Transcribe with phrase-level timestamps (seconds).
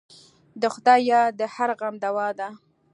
[0.61, 2.47] د خدای یاد د هر غم دوا ده.